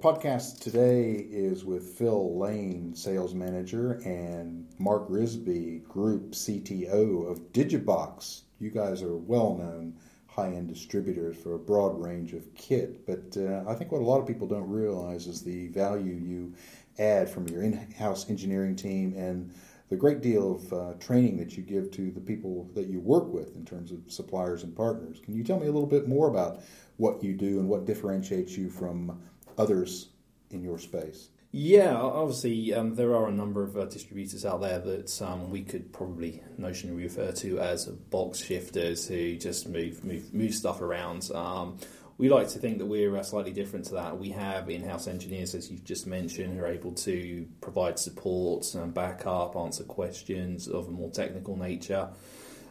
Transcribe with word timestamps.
podcast 0.00 0.60
today 0.60 1.12
is 1.12 1.64
with 1.64 1.96
Phil 1.96 2.38
Lane, 2.38 2.94
sales 2.94 3.34
manager, 3.34 4.00
and 4.04 4.66
Mark 4.78 5.08
Risby, 5.08 5.82
group 5.84 6.32
CTO 6.32 7.30
of 7.30 7.52
Digibox. 7.52 8.42
You 8.60 8.70
guys 8.70 9.02
are 9.02 9.16
well 9.16 9.56
known 9.56 9.94
high 10.26 10.48
end 10.48 10.68
distributors 10.68 11.36
for 11.36 11.54
a 11.54 11.58
broad 11.58 11.98
range 11.98 12.34
of 12.34 12.54
kit, 12.54 13.06
but 13.06 13.36
uh, 13.40 13.64
I 13.66 13.74
think 13.74 13.90
what 13.90 14.02
a 14.02 14.04
lot 14.04 14.20
of 14.20 14.26
people 14.26 14.46
don't 14.46 14.68
realize 14.68 15.26
is 15.26 15.42
the 15.42 15.68
value 15.68 16.12
you 16.12 16.52
add 16.98 17.30
from 17.30 17.48
your 17.48 17.62
in 17.62 17.90
house 17.92 18.28
engineering 18.28 18.76
team 18.76 19.14
and 19.16 19.50
the 19.88 19.96
great 19.96 20.20
deal 20.20 20.56
of 20.56 20.72
uh, 20.72 20.92
training 20.98 21.38
that 21.38 21.56
you 21.56 21.62
give 21.62 21.90
to 21.92 22.10
the 22.10 22.20
people 22.20 22.68
that 22.74 22.86
you 22.88 23.00
work 23.00 23.32
with 23.32 23.56
in 23.56 23.64
terms 23.64 23.92
of 23.92 24.00
suppliers 24.08 24.62
and 24.62 24.76
partners. 24.76 25.20
Can 25.24 25.34
you 25.34 25.44
tell 25.44 25.58
me 25.58 25.68
a 25.68 25.72
little 25.72 25.88
bit 25.88 26.08
more 26.08 26.28
about 26.28 26.60
what 26.96 27.22
you 27.22 27.34
do 27.34 27.60
and 27.60 27.68
what 27.68 27.84
differentiates 27.84 28.56
you 28.56 28.68
from 28.68 29.20
others 29.58 30.08
in 30.50 30.62
your 30.62 30.78
space? 30.78 31.28
Yeah, 31.52 31.96
obviously 31.96 32.74
um, 32.74 32.96
there 32.96 33.14
are 33.14 33.28
a 33.28 33.32
number 33.32 33.62
of 33.62 33.76
uh, 33.76 33.86
distributors 33.86 34.44
out 34.44 34.60
there 34.60 34.78
that 34.78 35.22
um, 35.22 35.50
we 35.50 35.62
could 35.62 35.90
probably 35.92 36.42
notionally 36.60 36.98
refer 36.98 37.32
to 37.32 37.60
as 37.60 37.86
box 37.86 38.42
shifters 38.42 39.08
who 39.08 39.36
just 39.36 39.68
move 39.68 40.04
move, 40.04 40.34
move 40.34 40.54
stuff 40.54 40.82
around. 40.82 41.30
Um, 41.34 41.78
we 42.18 42.28
like 42.30 42.48
to 42.48 42.58
think 42.58 42.78
that 42.78 42.86
we're 42.86 43.16
uh, 43.16 43.22
slightly 43.22 43.52
different 43.52 43.84
to 43.86 43.94
that. 43.94 44.18
We 44.18 44.30
have 44.30 44.70
in-house 44.70 45.06
engineers, 45.06 45.54
as 45.54 45.70
you've 45.70 45.84
just 45.84 46.06
mentioned, 46.06 46.58
who 46.58 46.64
are 46.64 46.66
able 46.66 46.92
to 46.92 47.46
provide 47.60 47.98
support 47.98 48.74
and 48.74 48.92
backup, 48.92 49.54
answer 49.56 49.84
questions 49.84 50.66
of 50.66 50.88
a 50.88 50.90
more 50.90 51.10
technical 51.10 51.56
nature. 51.56 52.08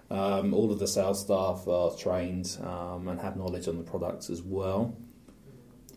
Um, 0.09 0.53
all 0.53 0.71
of 0.71 0.79
the 0.79 0.87
sales 0.87 1.21
staff 1.21 1.67
are 1.67 1.95
trained 1.95 2.57
um, 2.61 3.07
and 3.07 3.19
have 3.19 3.35
knowledge 3.37 3.67
on 3.67 3.77
the 3.77 3.83
products 3.83 4.29
as 4.29 4.41
well. 4.41 4.95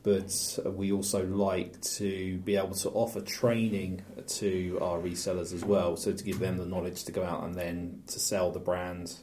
But 0.03 0.59
uh, 0.65 0.71
we 0.71 0.93
also 0.93 1.27
like 1.27 1.81
to 1.97 2.39
be 2.39 2.57
able 2.57 2.75
to 2.77 2.91
offer 2.91 3.21
training 3.21 4.03
to 4.27 4.79
our 4.81 4.99
resellers 4.99 5.53
as 5.53 5.65
well, 5.65 5.97
so 5.97 6.13
to 6.13 6.25
give 6.25 6.39
them 6.39 6.57
the 6.57 6.67
knowledge 6.67 7.05
to 7.05 7.13
go 7.13 7.25
out 7.25 7.45
and 7.45 7.55
then 7.55 8.03
to 8.09 8.21
sell 8.21 8.51
the 8.51 8.61
brand 8.61 9.15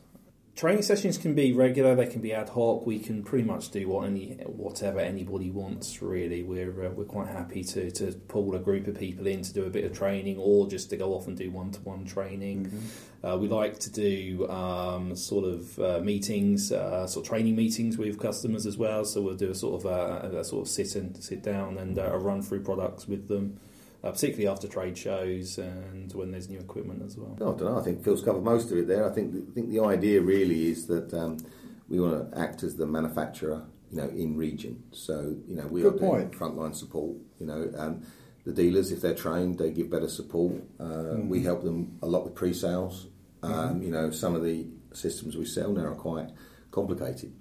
training 0.56 0.84
sessions 0.84 1.17
can 1.17 1.36
be 1.36 1.52
regular, 1.52 1.95
they 1.95 2.06
can 2.08 2.22
be 2.22 2.34
ad 2.34 2.50
hoc. 2.50 2.86
We 2.86 3.00
can 3.00 3.23
pretty 3.23 3.44
much 3.44 3.72
do 3.72 3.88
what 3.89 4.08
any 4.08 4.38
whatever 4.45 5.00
anybody 5.00 5.52
wants. 5.52 6.02
Really, 6.02 6.44
we're 6.44 6.86
uh, 6.86 6.89
we're 6.89 7.06
quite 7.06 7.28
happy 7.28 7.64
to 7.64 7.92
to 7.92 8.14
pull 8.28 8.56
a 8.56 8.59
group 8.59 8.88
of 8.88 8.97
people 8.97 9.28
in 9.28 9.42
to 9.42 9.53
do 9.53 9.66
a 9.66 9.70
bit 9.70 9.84
of 9.84 9.94
training, 9.94 10.38
or 10.38 10.67
just 10.67 10.89
to 10.92 10.97
go 10.97 11.14
off 11.14 11.28
and 11.28 11.38
do 11.38 11.52
one 11.52 11.72
to 11.72 11.81
one 11.81 12.06
training. 12.06 12.66
Mm-hmm. 12.66 13.25
Uh, 13.25 13.38
we 13.38 13.47
like 13.47 13.80
to 13.80 13.92
do 13.92 14.47
um, 14.50 15.16
sort 15.16 15.45
of 15.45 15.80
uh, 15.80 16.00
meetings, 16.00 16.72
uh, 16.72 17.08
sort 17.08 17.25
of 17.25 17.30
training 17.30 17.56
meetings 17.56 17.97
with 17.97 18.19
customers 18.19 18.66
as 18.66 18.78
well. 18.78 19.03
So 19.03 19.22
we'll 19.22 19.36
do 19.36 19.50
a 19.50 19.56
sort 19.56 19.84
of 19.84 19.92
a, 19.92 20.40
a 20.40 20.44
sort 20.44 20.67
of 20.67 20.72
sit 20.72 20.95
and 20.95 21.22
sit 21.23 21.42
down 21.42 21.78
and 21.78 21.97
uh, 21.97 22.12
a 22.14 22.17
run 22.17 22.42
through 22.42 22.64
products 22.64 23.08
with 23.08 23.28
them 23.28 23.59
uh, 24.06 24.11
particularly 24.11 24.48
after 24.48 24.67
trade 24.67 24.98
shows 24.98 25.58
and 25.58 26.14
when 26.14 26.31
there's 26.31 26.48
new 26.48 26.59
equipment 26.59 27.02
as 27.03 27.17
well. 27.17 27.36
Oh, 27.42 27.56
I 27.56 27.58
don't 27.58 27.73
know. 27.73 27.80
I 27.80 27.84
think 27.84 28.03
Phil's 28.03 28.22
covered 28.22 28.44
most 28.44 28.72
of 28.72 28.78
it 28.78 28.88
there. 28.88 29.09
I 29.09 29.14
think 29.14 29.36
I 29.36 29.53
think 29.53 29.72
the 29.72 29.84
idea 29.84 30.22
really 30.22 30.70
is 30.70 30.86
that 30.88 31.12
um, 31.14 31.38
we 31.89 32.00
want 32.00 32.31
to 32.31 32.39
act 32.39 32.62
as 32.62 32.75
the 32.75 32.86
manufacturer, 32.86 33.66
you 33.89 33.97
know, 33.97 34.08
in 34.09 34.38
region. 34.38 34.84
So 34.92 35.36
you 35.47 35.56
know, 35.56 35.66
we 35.67 35.81
Good 35.81 35.95
are 35.95 35.97
point. 35.97 36.31
doing 36.31 36.39
frontline 36.39 36.75
support. 36.75 37.17
You 37.39 37.47
know, 37.47 37.72
um, 37.78 38.03
the 38.45 38.53
dealers, 38.53 38.92
if 38.92 39.02
they're 39.02 39.16
trained, 39.16 39.58
they 39.58 39.72
give 39.72 39.89
better 39.89 40.08
support. 40.08 40.62
Uh, 40.80 40.84
mm-hmm. 40.84 41.30
We 41.30 41.42
help 41.42 41.64
them 41.64 41.97
a 42.03 42.06
lot 42.06 42.25
with 42.25 42.36
pre-sales. 42.36 43.08
Um, 43.42 43.52
mm-hmm. 43.52 43.84
You 43.84 43.92
know, 43.92 44.12
some 44.12 44.36
of 44.36 44.44
the 44.44 44.67
systems 44.94 45.36
we 45.36 45.45
sell 45.45 45.72
now 45.72 45.86
are 45.86 45.95
quite 45.95 46.30
complicated. 46.69 47.34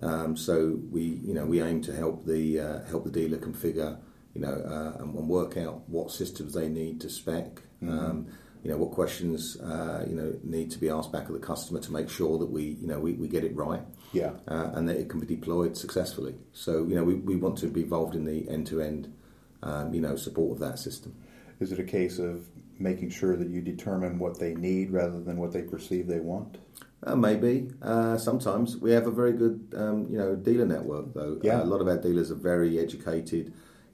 Um, 0.00 0.36
so 0.36 0.78
we, 0.90 1.02
you 1.02 1.34
know, 1.34 1.44
we 1.46 1.60
aim 1.60 1.82
to 1.82 1.94
help 1.94 2.26
the 2.26 2.60
uh, 2.60 2.84
help 2.84 3.04
the 3.04 3.10
dealer 3.10 3.38
configure 3.38 3.98
you 4.34 4.40
know, 4.40 4.52
uh, 4.52 5.02
and, 5.02 5.14
and, 5.14 5.28
work 5.28 5.56
out 5.56 5.88
what 5.88 6.10
systems 6.10 6.54
they 6.54 6.68
need 6.68 7.00
to 7.00 7.10
spec. 7.10 7.56
Mm-hmm. 7.82 7.90
Um, 7.90 8.26
you 8.62 8.70
know, 8.70 8.76
what 8.76 8.92
questions 8.92 9.60
uh, 9.60 10.04
you 10.08 10.14
know 10.14 10.38
need 10.44 10.70
to 10.70 10.78
be 10.78 10.88
asked 10.88 11.10
back 11.10 11.26
of 11.26 11.32
the 11.32 11.40
customer 11.40 11.80
to 11.80 11.92
make 11.92 12.08
sure 12.08 12.38
that 12.38 12.50
we 12.50 12.76
you 12.80 12.86
know 12.86 13.00
we, 13.00 13.14
we 13.14 13.26
get 13.26 13.44
it 13.44 13.54
right. 13.56 13.82
Yeah, 14.12 14.32
uh, 14.46 14.70
and 14.74 14.88
that 14.88 14.98
it 14.98 15.08
can 15.08 15.20
be 15.20 15.26
deployed 15.26 15.76
successfully. 15.76 16.36
So 16.52 16.84
you 16.84 16.94
know, 16.94 17.02
we, 17.02 17.14
we 17.14 17.36
want 17.36 17.58
to 17.58 17.66
be 17.66 17.82
involved 17.82 18.14
in 18.14 18.24
the 18.24 18.48
end 18.48 18.68
to 18.68 18.80
end 18.80 19.12
you 19.92 20.00
know 20.00 20.16
support 20.16 20.52
of 20.52 20.58
that 20.60 20.78
system. 20.78 21.14
Is 21.60 21.72
it 21.72 21.78
a 21.78 21.84
case 21.84 22.18
of 22.18 22.46
making 22.78 23.10
sure 23.10 23.36
that 23.36 23.48
you 23.48 23.60
determine 23.60 24.18
what 24.18 24.38
they 24.38 24.54
need 24.54 24.90
rather 24.90 25.20
than 25.20 25.36
what 25.36 25.52
they 25.52 25.62
perceive 25.62 26.06
they 26.06 26.20
want? 26.20 26.58
Uh, 27.04 27.16
maybe. 27.16 27.68
Uh, 27.80 28.16
sometimes 28.16 28.76
we 28.76 28.92
have 28.92 29.06
a 29.06 29.10
very 29.10 29.32
good, 29.32 29.74
um, 29.76 30.06
you 30.08 30.18
know, 30.18 30.36
dealer 30.36 30.66
network. 30.66 31.12
Though 31.14 31.40
yeah. 31.42 31.60
Uh, 31.60 31.64
a 31.64 31.66
lot 31.66 31.80
of 31.80 31.88
our 31.88 31.98
dealers 31.98 32.30
are 32.30 32.36
very 32.36 32.78
educated. 32.78 33.52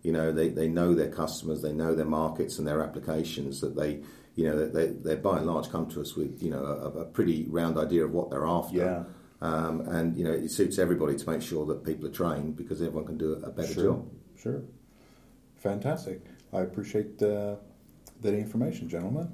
You 0.08 0.14
know, 0.14 0.32
they, 0.32 0.48
they 0.48 0.68
know 0.68 0.94
their 0.94 1.10
customers, 1.10 1.60
they 1.60 1.74
know 1.74 1.94
their 1.94 2.06
markets 2.06 2.58
and 2.58 2.66
their 2.66 2.82
applications. 2.82 3.60
That 3.60 3.76
they, 3.76 4.00
you 4.36 4.48
know, 4.48 4.66
they 4.66 4.86
they 4.86 5.16
by 5.16 5.36
and 5.36 5.46
large 5.46 5.68
come 5.68 5.86
to 5.90 6.00
us 6.00 6.16
with 6.16 6.42
you 6.42 6.48
know 6.48 6.64
a, 6.64 7.00
a 7.00 7.04
pretty 7.04 7.44
round 7.50 7.76
idea 7.76 8.06
of 8.06 8.12
what 8.12 8.30
they're 8.30 8.46
after. 8.46 8.78
Yeah. 8.78 9.02
Um, 9.46 9.82
and 9.82 10.16
you 10.16 10.24
know, 10.24 10.32
it 10.32 10.50
suits 10.50 10.78
everybody 10.78 11.14
to 11.14 11.30
make 11.30 11.42
sure 11.42 11.66
that 11.66 11.84
people 11.84 12.06
are 12.06 12.10
trained 12.10 12.56
because 12.56 12.80
everyone 12.80 13.04
can 13.04 13.18
do 13.18 13.34
a 13.34 13.50
better 13.50 13.74
sure. 13.74 13.84
job. 13.84 14.10
Sure. 14.40 14.62
Fantastic. 15.58 16.22
I 16.54 16.60
appreciate 16.62 17.22
uh, 17.22 17.56
that 18.22 18.32
information, 18.32 18.88
gentlemen. 18.88 19.30